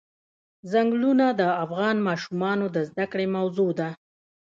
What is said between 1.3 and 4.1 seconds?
د افغان ماشومانو د زده کړې موضوع ده.